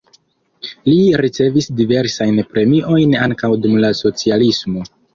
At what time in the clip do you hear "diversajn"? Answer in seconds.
1.83-2.41